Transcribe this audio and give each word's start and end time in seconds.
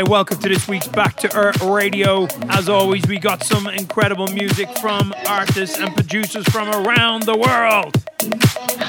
Hi, 0.00 0.04
welcome 0.04 0.38
to 0.38 0.48
this 0.48 0.66
week's 0.66 0.88
Back 0.88 1.16
to 1.18 1.36
Earth 1.36 1.60
Radio. 1.60 2.26
As 2.48 2.70
always, 2.70 3.06
we 3.06 3.18
got 3.18 3.44
some 3.44 3.66
incredible 3.66 4.28
music 4.28 4.66
from 4.78 5.12
artists 5.28 5.78
and 5.78 5.94
producers 5.94 6.48
from 6.48 6.70
around 6.70 7.24
the 7.24 7.36
world. 7.36 8.02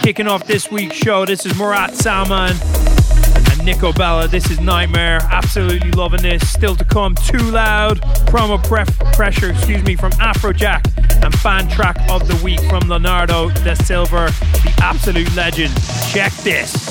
Kicking 0.04 0.27
off 0.27 0.48
this 0.48 0.71
week's 0.71 0.95
show, 0.95 1.26
this 1.26 1.45
is 1.45 1.58
Murat 1.58 1.95
Salman 1.95 2.52
and 2.52 3.59
Nickobella. 3.68 4.30
This 4.30 4.49
is 4.49 4.62
Nightmare. 4.62 5.20
Absolutely 5.30 5.91
loving 5.91 6.21
this. 6.21 6.49
Still 6.49 6.77
to 6.77 6.85
come, 6.85 7.16
Twoloud, 7.16 7.99
promo 8.27 8.63
pref- 8.63 8.98
pressure, 9.13 9.52
excuse 9.52 9.84
me, 9.84 9.98
from 9.98 10.13
Afrojack, 10.13 10.82
and 11.26 11.38
fan 11.40 11.68
track 11.68 11.98
of 12.09 12.26
the 12.26 12.41
week 12.41 12.62
from 12.70 12.88
Leandro 12.88 13.49
da 13.66 13.73
Silva, 13.73 14.27
the 14.63 14.73
absolute 14.82 15.35
legend. 15.35 15.73
Check 16.13 16.32
this. 16.35 16.91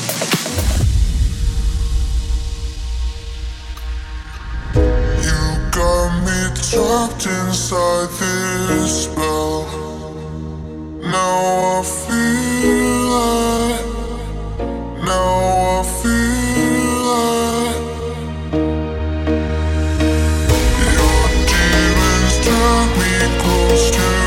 Trapped 6.71 7.27
inside 7.27 8.09
this 8.11 9.05
spell. 9.05 9.67
Now 11.03 11.79
I 11.79 11.83
feel 11.83 13.11
it. 13.67 13.85
Now 15.05 15.79
I 15.79 15.83
feel 16.01 17.07
it. 17.67 17.79
Your 20.95 21.25
demons 21.51 22.35
drag 22.45 22.89
me 23.01 23.13
close 23.43 23.87
to 23.91 24.20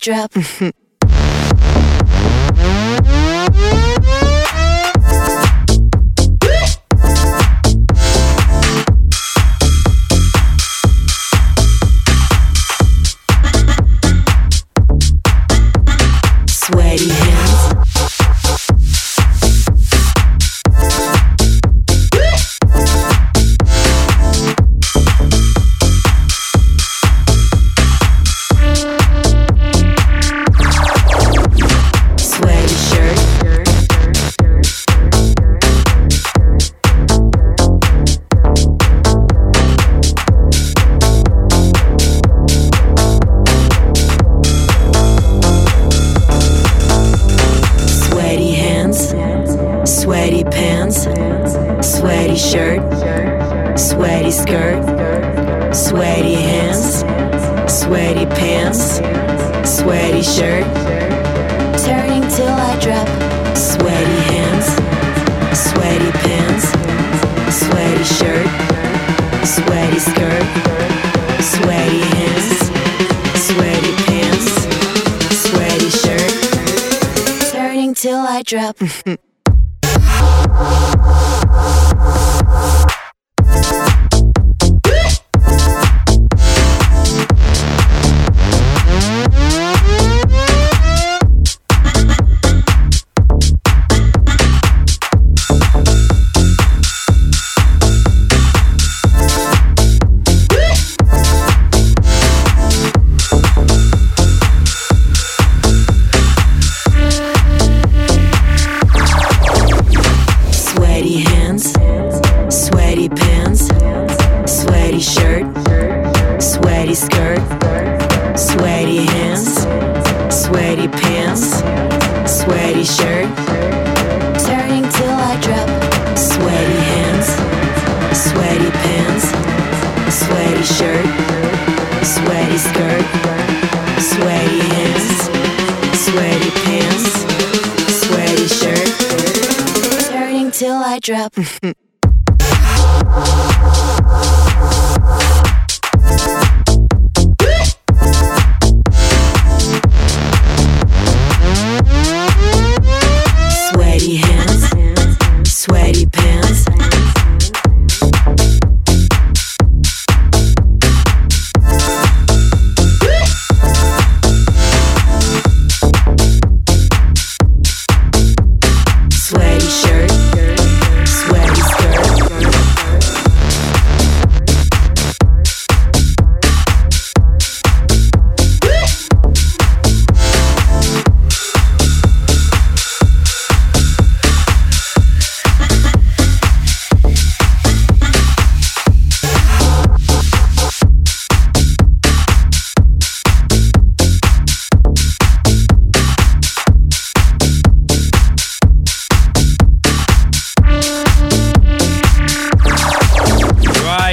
drop. 0.00 0.32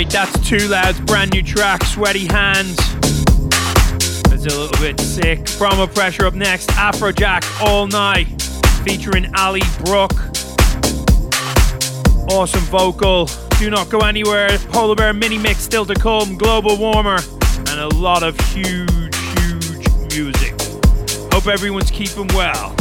Twoloud's 0.06 1.00
brand 1.02 1.34
new 1.34 1.42
track, 1.42 1.84
Sweaty 1.84 2.28
Hands. 2.28 2.78
It's 4.32 4.46
a 4.46 4.60
little 4.60 4.80
bit 4.80 5.00
sick. 5.00 5.40
Promo 5.58 5.92
Pressure 5.92 6.28
up 6.28 6.36
next, 6.36 6.70
Afrojack 6.70 7.44
All 7.62 7.88
Night, 7.88 8.28
featuring 8.84 9.26
Ally 9.34 9.62
Brooke. 9.84 10.14
Awesome 12.30 12.62
vocal. 12.66 13.28
Do 13.58 13.72
not 13.72 13.90
go 13.90 14.00
anywhere. 14.00 14.60
Polar 14.72 14.96
Bear 14.96 15.14
mini 15.14 15.40
mix 15.40 15.62
still 15.62 15.86
to 15.88 15.96
come, 15.96 16.38
Global 16.38 16.78
Warmer, 16.78 17.18
and 17.70 17.80
a 17.80 17.88
lot 17.96 18.22
of 18.22 18.40
huge, 18.52 19.16
huge 19.40 20.14
music. 20.14 20.54
Hope 21.34 21.48
everyone's 21.48 21.90
keeping 21.90 22.28
well. 22.36 22.76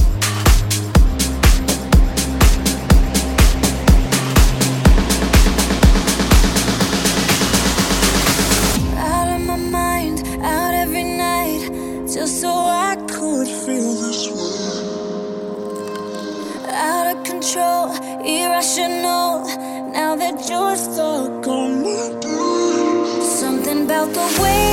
Irrational. 18.27 19.47
Now 19.93 20.17
that 20.17 20.49
you're 20.49 20.77
stuck 20.77 21.47
on 21.47 21.83
my. 21.83 21.97
Something 23.23 23.85
about 23.85 24.13
the 24.13 24.43
way 24.43 24.66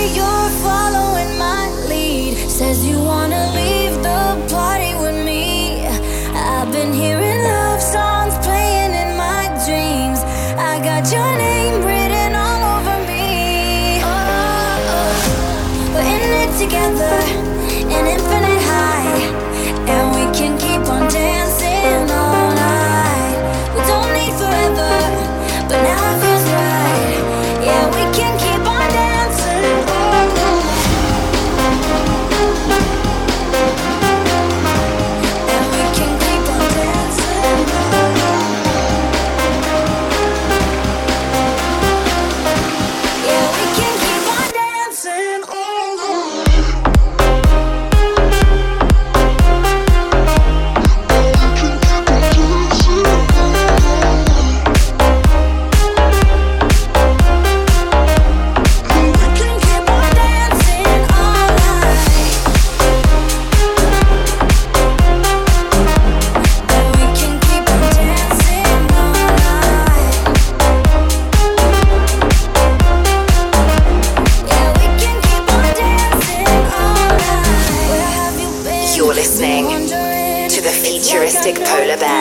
öyle 81.80 82.01
ben. 82.01 82.12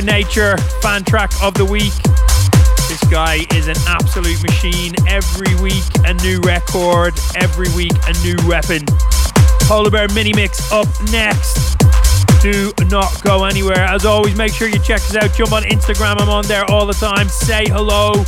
Supernature, 0.00 0.56
fan 0.80 1.04
track 1.04 1.30
of 1.42 1.52
the 1.52 1.64
week. 1.66 1.92
This 2.88 3.04
guy 3.10 3.44
is 3.54 3.68
an 3.68 3.76
absolute 3.86 4.42
machine. 4.42 4.94
Every 5.06 5.54
week, 5.60 5.84
a 6.06 6.14
new 6.24 6.40
record. 6.40 7.12
Every 7.36 7.68
week, 7.76 7.92
a 8.08 8.14
new 8.24 8.34
weapon. 8.48 8.86
Polar 9.68 9.90
Bear 9.90 10.08
Mini 10.14 10.32
Mix 10.32 10.72
up 10.72 10.88
next. 11.12 11.76
Do 12.40 12.72
not 12.86 13.22
go 13.22 13.44
anywhere. 13.44 13.84
As 13.84 14.06
always, 14.06 14.34
make 14.36 14.54
sure 14.54 14.68
you 14.68 14.78
check 14.78 15.02
us 15.02 15.16
out. 15.16 15.34
Jump 15.34 15.52
on 15.52 15.64
Instagram. 15.64 16.18
I'm 16.18 16.30
on 16.30 16.46
there 16.46 16.64
all 16.70 16.86
the 16.86 16.94
time. 16.94 17.28
Say 17.28 17.66
hello. 17.68 18.24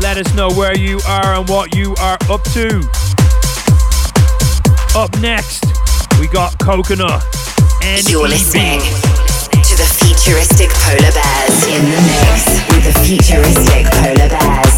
Let 0.00 0.18
us 0.18 0.34
know 0.34 0.50
where 0.50 0.76
you 0.76 0.98
are 1.06 1.34
and 1.38 1.48
what 1.48 1.76
you 1.76 1.94
are 2.00 2.18
up 2.28 2.42
to. 2.54 2.80
Up 4.98 5.16
next, 5.20 5.64
we 6.18 6.26
got 6.26 6.58
Coconut. 6.58 7.24
And 7.84 8.10
You're 8.10 8.26
listening 8.26 8.80
to 9.76 9.82
the 9.82 10.04
futuristic 10.04 10.70
polar 10.70 11.10
bears 11.10 11.66
in 11.66 11.84
the 11.84 12.00
mix 12.06 12.44
with 12.68 12.84
the 12.84 13.00
futuristic 13.00 13.86
polar 13.86 14.28
bears. 14.28 14.73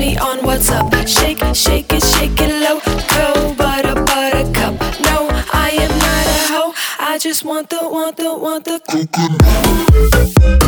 Me 0.00 0.16
on 0.16 0.38
what's 0.42 0.70
up. 0.70 0.90
Shake, 1.06 1.42
shake 1.54 1.92
it, 1.92 2.02
shake 2.02 2.40
it 2.40 2.52
low. 2.64 2.80
Cold 3.12 3.56
butter, 3.58 3.94
buttercup. 3.94 4.74
No, 5.04 5.28
I 5.52 5.70
am 5.84 5.92
not 6.06 6.26
a 6.34 6.38
hoe. 6.52 6.74
I 6.98 7.18
just 7.18 7.44
want 7.44 7.68
the, 7.68 7.80
want 7.82 8.16
the, 8.16 8.34
want 8.34 8.64
the 8.64 8.80
coconut. 8.88 10.59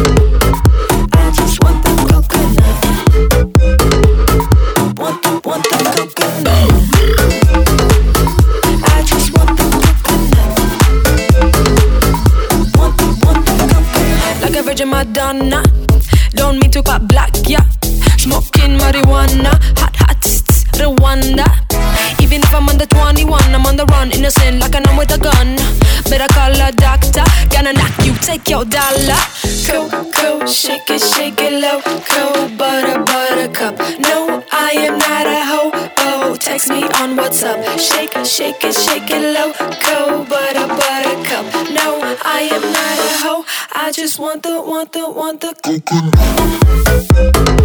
Take 28.22 28.48
your 28.48 28.64
dollar. 28.64 29.18
Coco, 29.66 30.46
shake 30.46 30.88
it, 30.90 31.00
shake 31.00 31.40
it 31.40 31.52
low. 31.60 31.80
Co 31.82 32.48
butter, 32.56 33.02
buttercup. 33.04 33.78
No, 34.00 34.42
I 34.52 34.70
am 34.86 34.98
not 34.98 35.26
a 35.26 35.44
hoe. 35.44 35.70
Oh, 35.98 36.36
text 36.36 36.68
me 36.68 36.84
on 36.84 37.16
WhatsApp. 37.16 37.78
Shake, 37.78 38.12
shake 38.24 38.64
it, 38.64 38.74
shake 38.74 39.10
it 39.10 39.34
low. 39.34 39.52
Co 39.80 40.24
butter, 40.24 40.66
buttercup. 40.68 41.46
No, 41.72 42.00
I 42.24 42.48
am 42.52 42.62
not 42.62 42.98
a 42.98 43.18
hoe. 43.22 43.44
I 43.74 43.90
just 43.92 44.18
want 44.18 44.42
the, 44.42 44.60
want 44.60 44.92
the, 44.92 45.08
want 45.10 45.40
the 45.40 45.54
coconut. 45.62 47.61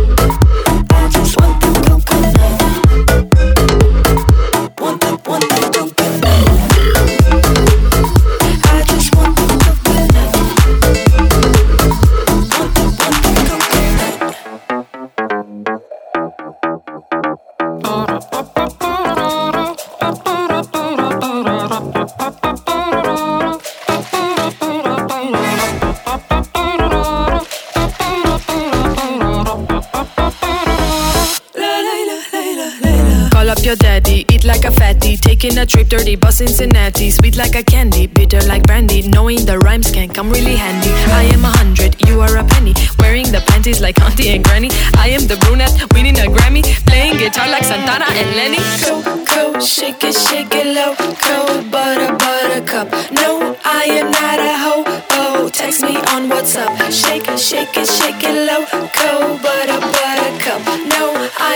Trip, 35.87 35.99
dirty 35.99 36.15
bus 36.15 36.37
Cincinnati. 36.37 37.11
Sweet 37.11 37.37
like 37.37 37.55
a 37.55 37.63
candy, 37.63 38.07
bitter 38.07 38.41
like 38.41 38.63
brandy. 38.63 39.07
Knowing 39.07 39.45
the 39.45 39.59
rhymes 39.59 39.91
can 39.91 40.09
come 40.09 40.29
really 40.29 40.55
handy. 40.55 40.89
I 41.11 41.23
am 41.33 41.45
a 41.45 41.49
hundred, 41.49 41.95
you 42.07 42.21
are 42.21 42.37
a 42.37 42.43
penny. 42.43 42.73
Wearing 42.99 43.31
the 43.31 43.41
panties 43.47 43.81
like 43.81 43.99
auntie 44.01 44.29
and 44.29 44.43
granny. 44.43 44.69
I 44.97 45.09
am 45.09 45.27
the 45.27 45.37
brunette, 45.37 45.73
winning 45.93 46.17
a 46.19 46.27
Grammy. 46.27 46.63
Playing 46.85 47.17
guitar 47.17 47.47
like 47.49 47.63
Santana 47.63 48.05
and 48.09 48.35
Lenny. 48.35 48.59
Coco, 48.83 49.59
shake 49.59 50.03
it, 50.03 50.15
shake 50.15 50.53
it 50.53 50.67
low. 50.75 50.95
Cold 50.95 51.71
butter, 51.71 52.13
buttercup. 52.15 52.91
No, 53.11 53.55
I 53.63 53.83
am 54.01 54.11
not 54.11 54.39
a 54.39 54.53
hoe. 54.57 54.83
Oh, 55.11 55.49
text 55.49 55.81
me 55.83 55.97
on 56.13 56.29
WhatsApp. 56.29 56.91
Shake, 56.91 57.27
it, 57.27 57.39
shake 57.39 57.77
it, 57.77 57.87
shake 57.87 58.23
it 58.23 58.47
low. 58.47 58.65
Cold 58.91 59.41
butter, 59.41 59.79
buttercup. 59.79 60.15
No, 60.15 60.16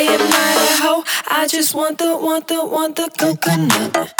I 0.02 0.04
am 0.04 0.20
not 0.32 0.58
a 0.58 0.82
hoe. 0.82 1.04
I 1.28 1.48
just 1.48 1.76
want 1.76 2.00
the, 2.00 2.18
want 2.18 2.48
the, 2.48 2.66
want 2.66 2.96
the 2.96 3.08
coconut. 3.20 4.16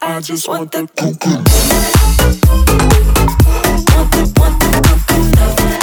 I 0.00 0.20
just 0.20 0.46
want 0.46 0.70
the 0.70 0.86
coconut. 0.96 1.48
Want 3.90 4.12
the, 4.12 4.32
want 4.38 4.60
the 4.60 4.70
coconut. 4.86 5.79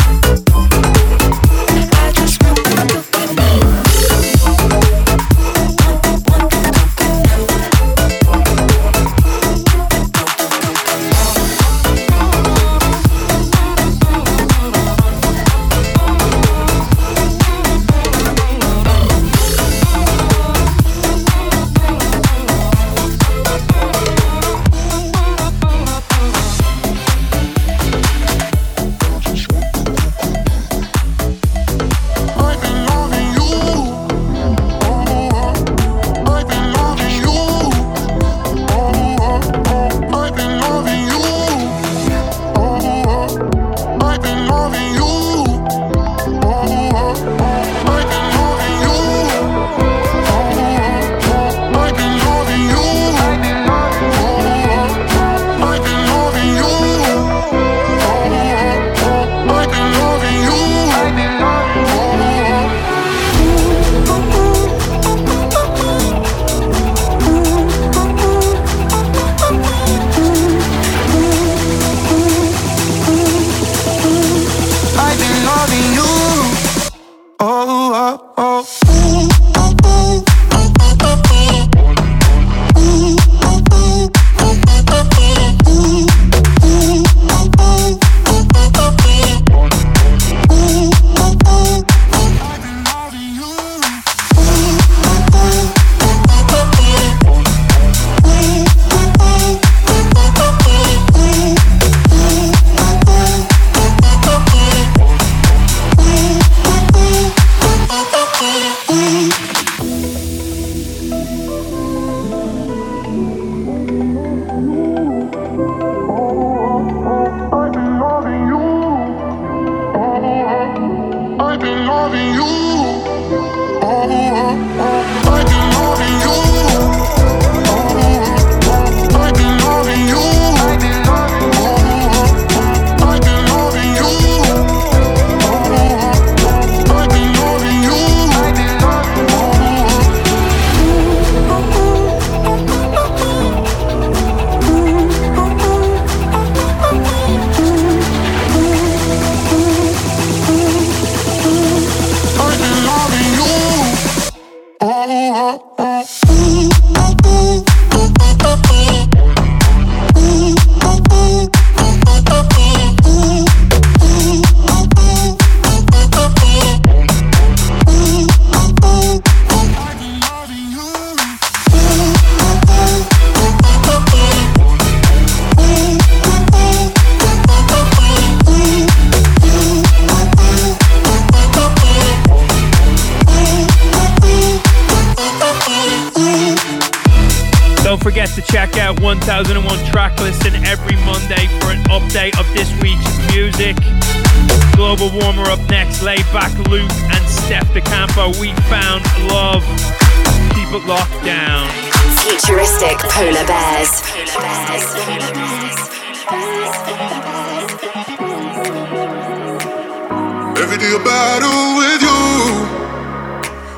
Every 210.67 210.79
day 210.79 210.91
a 210.91 210.99
battle 210.99 211.79
with 211.79 212.01
you. 212.03 212.19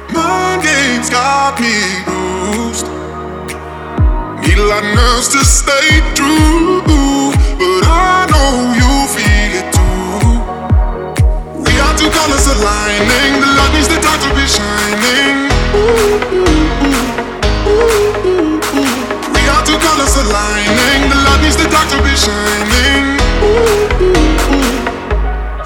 Mind 0.10 0.64
games 0.64 1.08
got 1.08 1.62
me 1.62 2.02
bruised. 2.02 2.88
Need 4.42 4.58
a 4.58 4.66
lot 4.66 4.82
of 4.82 4.96
nerves 4.98 5.30
to 5.38 5.46
stay 5.46 6.02
true, 6.18 6.82
but 7.62 7.86
I 7.86 8.26
know 8.34 8.74
you 8.74 8.90
feel 9.14 9.54
it 9.62 9.70
too. 9.70 10.42
We 11.62 11.78
are 11.78 11.94
two 11.94 12.10
colors 12.10 12.50
aligning, 12.58 13.38
the 13.38 13.50
light 13.54 13.70
needs 13.78 13.86
the 13.86 14.02
time 14.02 14.18
to 14.26 14.30
be 14.34 14.50
shining. 14.50 15.46
We 19.30 19.42
are 19.46 19.62
two 19.62 19.78
colors 19.78 20.16
aligning, 20.26 21.06
the 21.06 21.22
light 21.22 21.42
needs 21.46 21.54
the 21.56 21.70
dark 21.70 21.86
to 21.94 22.02
be 22.02 22.18
shining. 22.18 23.14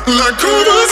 Like 0.04 0.38
colors 0.38 0.92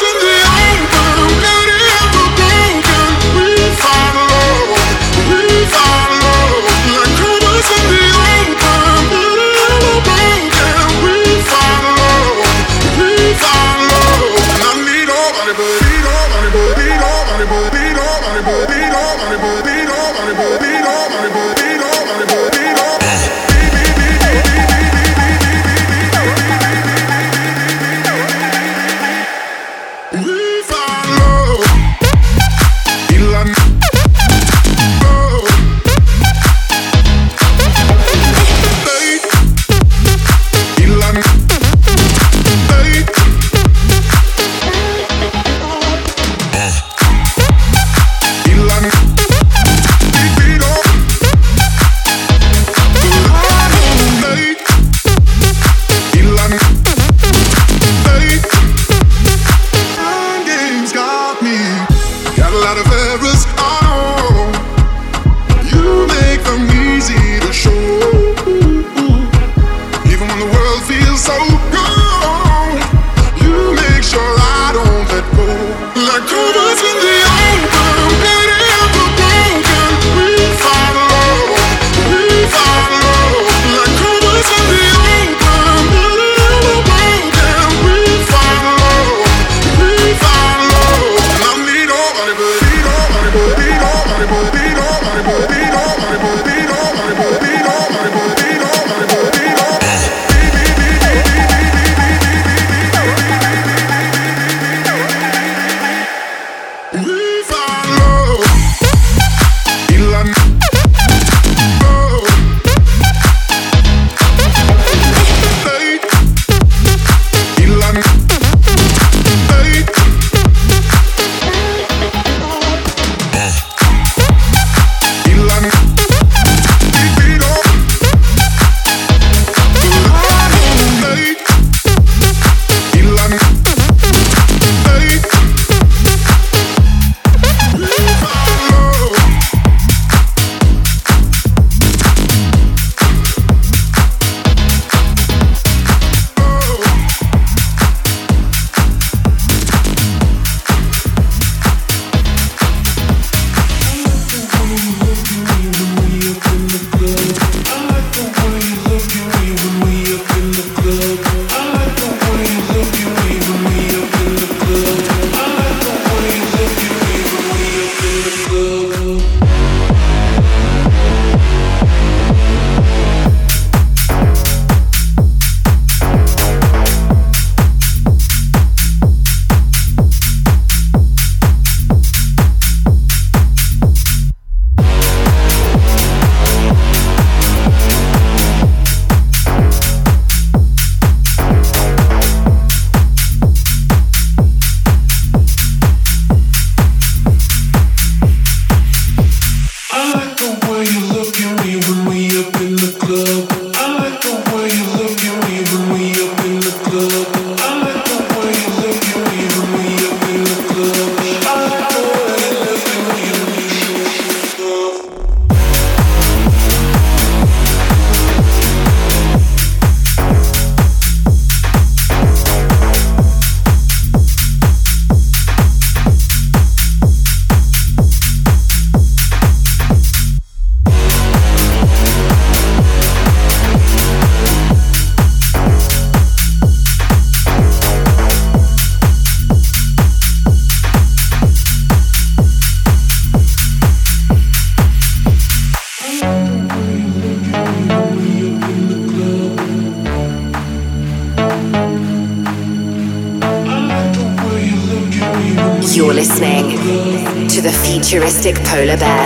polar 258.72 258.98
bears. 258.98 259.21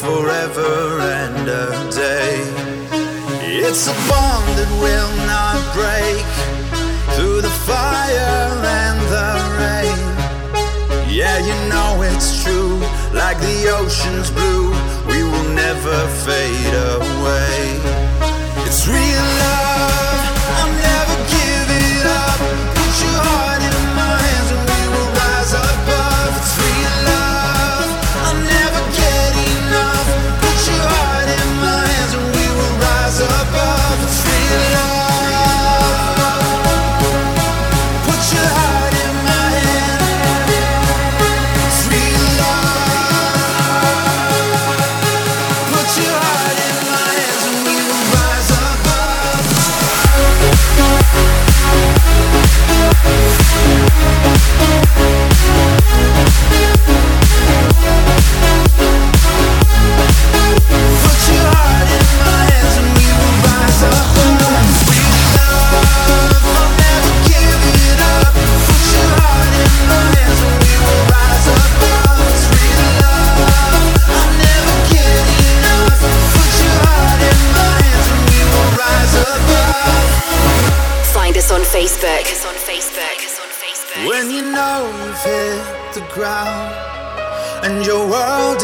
forever 0.00 0.98
and 1.00 1.46
a 1.46 1.68
day. 1.92 2.40
It's 3.44 3.86
a 3.86 3.96
bond 4.08 4.48
that 4.56 4.70
will 4.80 5.12
not 5.28 5.60
break 5.76 6.24
through 7.14 7.42
the 7.42 7.54
fire 7.68 8.48
and 8.80 8.98
the 9.14 9.30
rain. 9.60 10.00
Yeah, 11.06 11.38
you 11.48 11.56
know 11.68 12.00
it's 12.00 12.42
true, 12.42 12.80
like 13.12 13.38
the 13.40 13.58
ocean's 13.76 14.30
blue, 14.30 14.72
we 15.06 15.22
will 15.22 15.50
never 15.52 15.98
fade 16.24 16.74
away. 16.96 17.60
It's 18.64 18.88
real 18.88 19.26
love. 19.44 20.20
I'm 20.60 20.79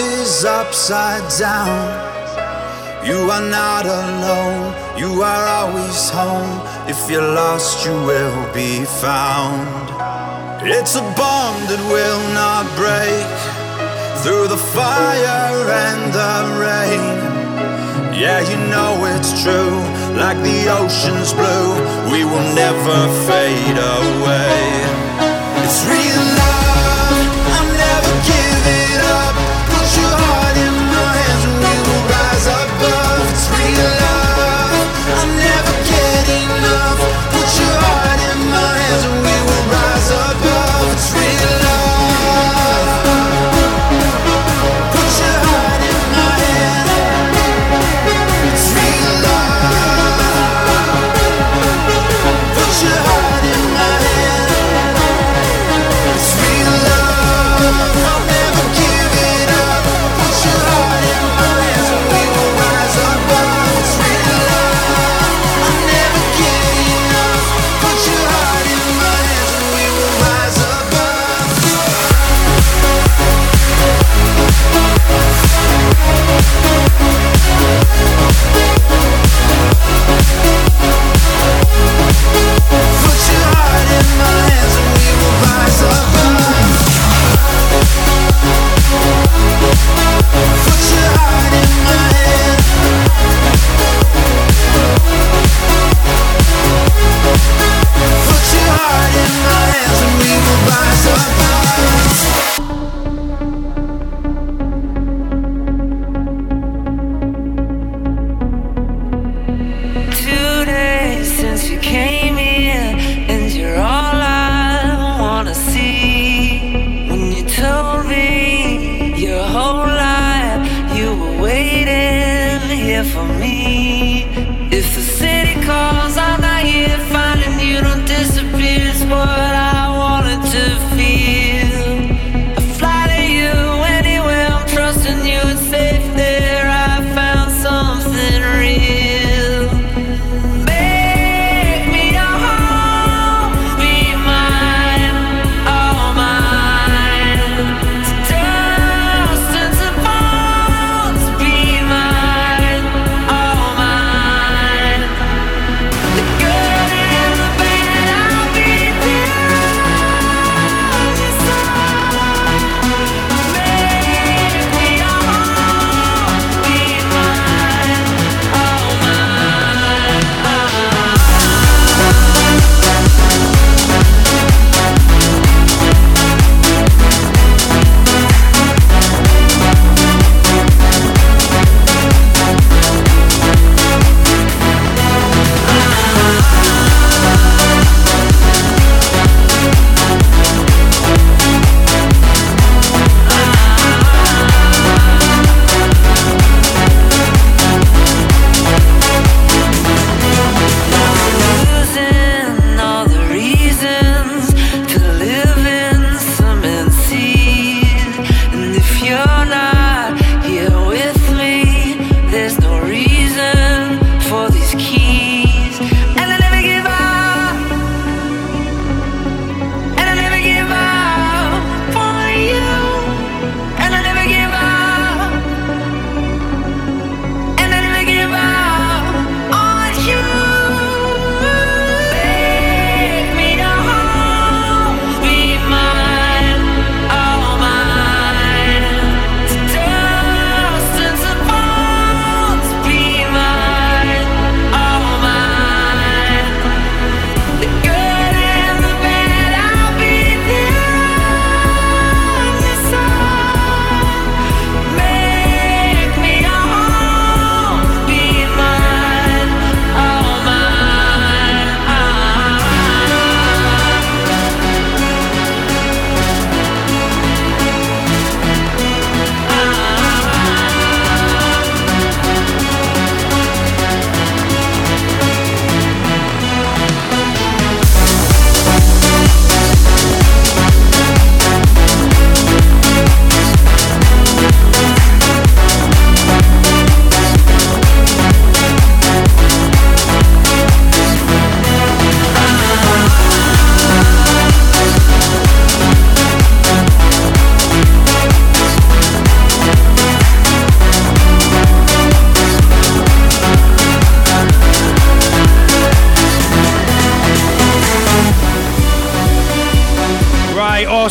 is 0.07 0.45
upside 0.45 1.27
down. 1.39 1.85
You 3.07 3.31
are 3.31 3.47
not 3.63 3.85
alone, 3.87 4.75
you 4.99 5.23
are 5.23 5.47
always 5.59 6.11
home. 6.11 6.61
If 6.89 7.11
you're 7.11 7.33
lost, 7.43 7.87
you 7.87 7.93
will 7.93 8.53
be 8.53 8.85
found. 8.85 9.87
It's 10.63 10.97
a 10.97 11.03
bond 11.23 11.69
that 11.71 11.83
will 11.95 12.23
not 12.35 12.67
break 12.75 13.31
through 14.23 14.49
the 14.49 14.63
fire 14.75 15.71
and 15.87 16.03
the 16.19 16.35
rain. 16.65 17.17
Yeah, 18.23 18.41
you 18.51 18.59
know 18.71 19.05
it's 19.15 19.33
true, 19.43 19.77
like 20.19 20.39
the 20.43 20.61
ocean's 20.81 21.33
blue, 21.33 21.69
we 22.11 22.25
will 22.25 22.49
never 22.55 22.99
fade 23.29 23.79
away. 23.79 25.06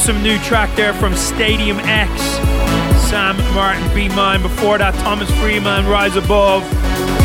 Awesome 0.06 0.22
new 0.22 0.38
track 0.38 0.70
there 0.76 0.94
from 0.94 1.14
StadiumX. 1.14 2.20
Sam 3.10 3.36
Martin, 3.56 3.92
Be 3.96 4.08
Mine. 4.10 4.44
Before 4.44 4.78
that, 4.78 4.94
Thomas 5.00 5.28
Feelman, 5.42 5.88
Rise 5.88 6.16
Above. 6.16 6.62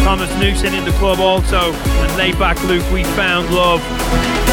Thomas 0.03 0.35
Newson 0.39 0.73
in 0.73 0.87
the 0.87 0.93
club 0.93 1.21
also. 1.21 1.75
And 1.75 2.11
Laidback 2.13 2.57
Luke, 2.67 2.91
We 2.91 3.05
Found 3.05 3.55
Love. 3.55 3.83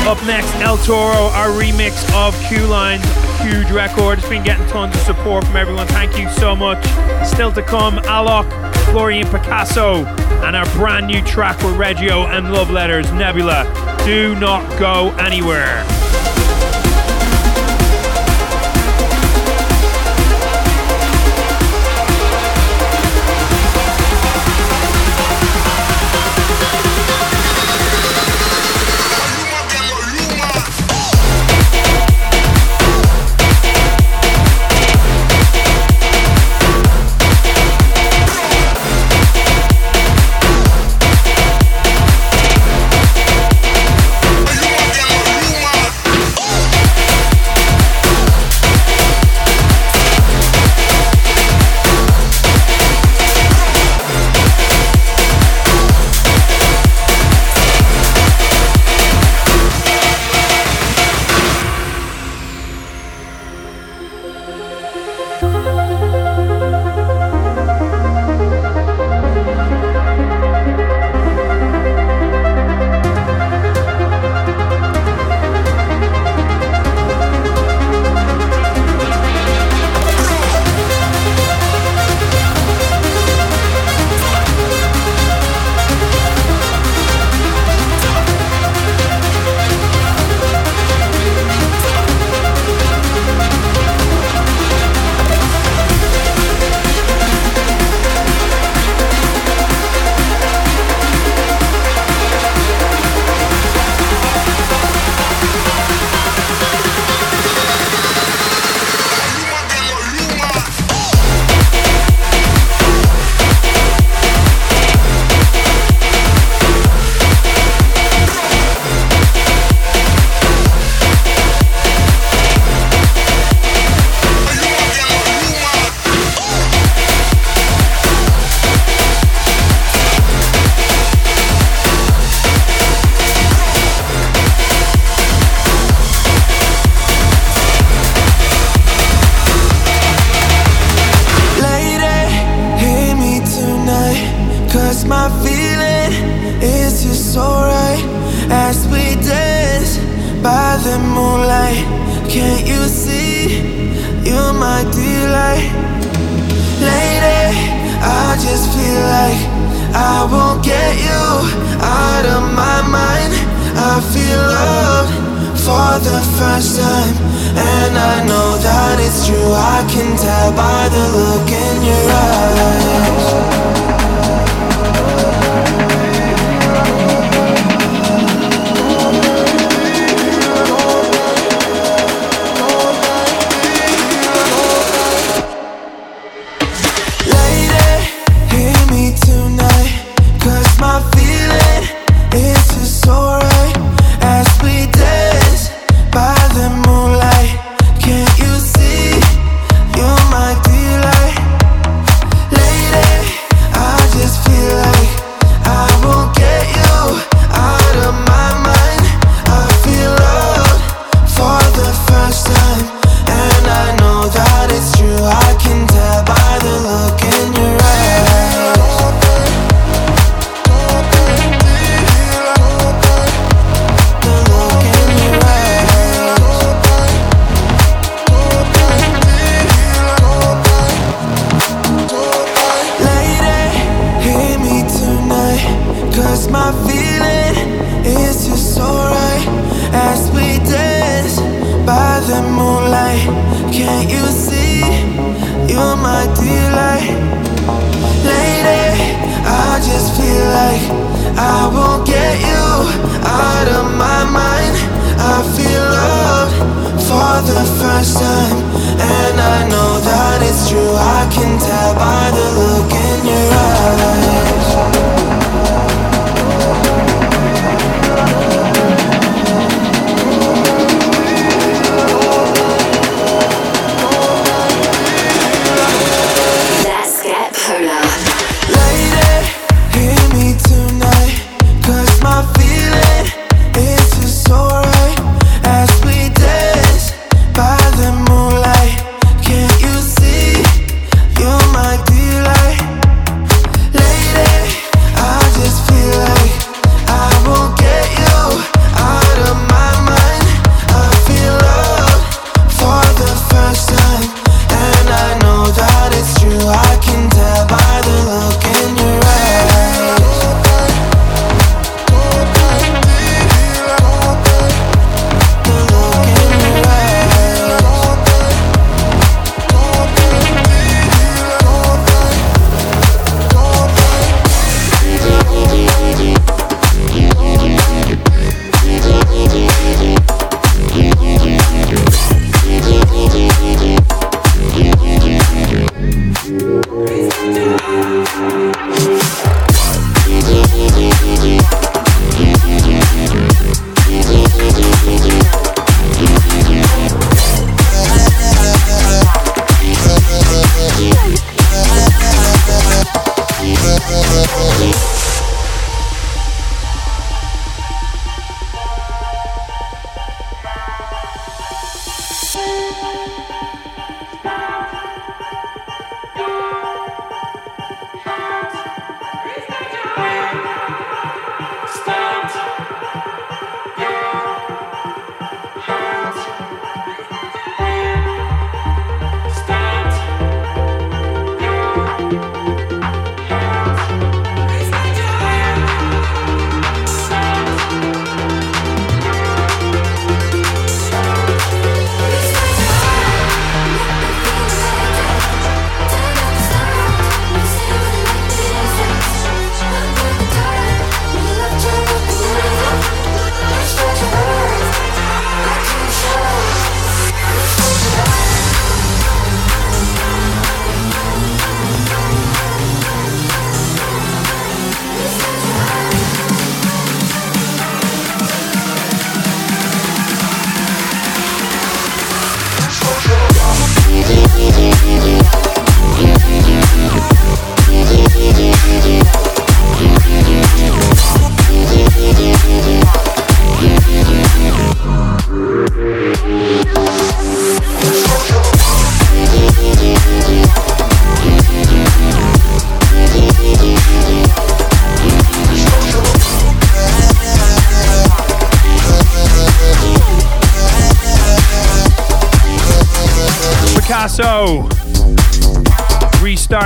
Up 0.06 0.22
next, 0.26 0.54
El 0.56 0.76
Toro, 0.80 1.32
our 1.40 1.48
remix 1.52 2.04
of 2.14 2.36
Qulinez' 2.52 3.00
huge 3.40 3.72
record. 3.72 4.20
It's 4.20 4.28
been 4.28 4.44
getting 4.44 4.68
tons 4.68 4.94
of 4.94 5.02
support 5.04 5.46
from 5.46 5.56
everyone. 5.56 5.88
Thank 5.88 6.20
you 6.20 6.30
so 6.32 6.54
much. 6.54 6.84
Still 7.26 7.54
to 7.54 7.62
come, 7.62 7.96
Alok, 8.00 8.52
Florian 8.92 9.28
Picasso, 9.28 10.04
and 10.44 10.54
our 10.54 10.66
brand 10.72 11.08
new 11.08 11.22
track 11.22 11.58
with 11.64 11.78
Reggio 11.78 12.24
and 12.24 12.52
Love 12.52 12.72
Letters, 12.72 13.10
Nebula. 13.14 13.64
Do 14.06 14.36
not 14.36 14.68
go 14.78 15.16
anywhere. 15.16 15.97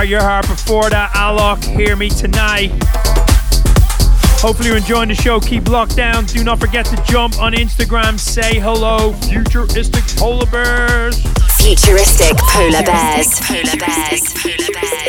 Your 0.04 0.20
Heart 0.20 0.48
before 0.48 0.90
that. 0.90 1.12
Alok, 1.12 1.62
Hear 1.64 1.96
Me 1.96 2.08
Tonight. 2.08 2.70
Hopefully 4.40 4.68
you're 4.68 4.78
enjoying 4.78 5.08
the 5.08 5.14
show. 5.14 5.38
Keep 5.38 5.68
locked 5.68 5.96
down. 5.96 6.24
Do 6.24 6.42
not 6.42 6.58
forget 6.58 6.84
to 6.86 7.00
jump 7.04 7.38
on 7.38 7.52
Instagram. 7.52 8.18
Say 8.18 8.58
hello. 8.58 9.12
Futuristic 9.12 10.02
Polar 10.16 10.46
Bears. 10.46 11.22
Futuristic 11.58 12.36
Polar 12.36 12.82
Bears. 12.82 13.38
Polar 13.40 13.76
Bears. 13.78 14.34
Polar 14.34 14.72
Bears. 14.80 15.01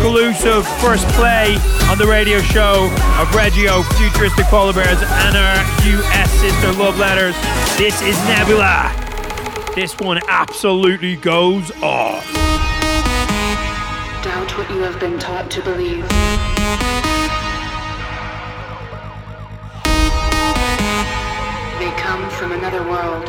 Exclusive 0.00 0.66
first 0.80 1.06
play 1.08 1.58
on 1.90 1.98
the 1.98 2.06
radio 2.06 2.40
show 2.40 2.90
of 3.18 3.34
Reggio, 3.34 3.82
Futuristic 3.82 4.46
Polar 4.46 4.72
Bears, 4.72 5.02
and 5.02 5.36
our 5.36 5.56
US 5.56 6.30
sister 6.40 6.72
Love 6.72 6.98
Letters. 6.98 7.34
This 7.76 8.00
is 8.00 8.16
Nebula. 8.24 8.90
This 9.74 9.98
one 9.98 10.18
absolutely 10.26 11.16
goes 11.16 11.70
off. 11.82 12.24
Doubt 14.24 14.56
what 14.56 14.70
you 14.70 14.78
have 14.78 14.98
been 14.98 15.18
taught 15.18 15.50
to 15.50 15.60
believe. 15.60 16.08
They 21.78 21.90
come 22.00 22.30
from 22.30 22.52
another 22.52 22.82
world. 22.88 23.28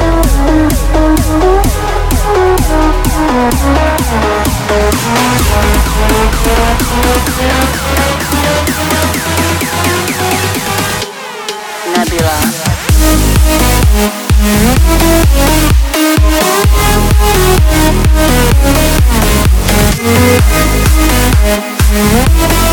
Nebula. 11.94 12.38
Doubt 21.94 22.63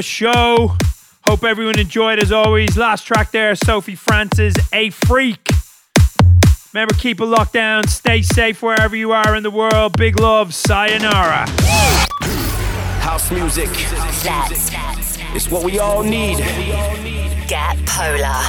the 0.00 0.04
show. 0.04 0.74
Hope 1.28 1.44
everyone 1.44 1.78
enjoyed 1.78 2.18
as 2.22 2.32
always. 2.32 2.74
Last 2.74 3.06
track 3.06 3.32
there, 3.32 3.54
Sophie 3.54 3.94
Francis, 3.94 4.54
A 4.72 4.88
Freak. 4.88 5.46
Remember, 6.72 6.94
keep 6.94 7.20
it 7.20 7.26
locked 7.26 7.52
down. 7.52 7.86
Stay 7.86 8.22
safe 8.22 8.62
wherever 8.62 8.96
you 8.96 9.12
are 9.12 9.36
in 9.36 9.42
the 9.42 9.50
world. 9.50 9.98
Big 9.98 10.18
love. 10.18 10.54
Sayonara. 10.54 11.44
House 13.00 13.30
music. 13.30 13.68
That's 14.24 14.70
It's 15.34 15.50
what 15.50 15.64
we 15.64 15.78
all 15.78 16.02
need. 16.02 16.38
Get 17.46 17.76
Polar. 17.84 18.40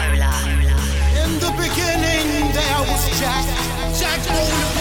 In 1.21 1.31
the 1.43 1.51
beginning, 1.57 2.53
there 2.53 2.79
was 2.87 3.19
Jack. 3.19 3.45
Jack 3.99 4.80